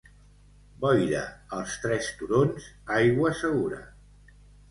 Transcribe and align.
Boira 0.85 1.19
als 1.57 1.75
Tres 1.83 2.09
Turons, 2.21 2.71
aigua 3.01 3.35
segura. 3.43 3.81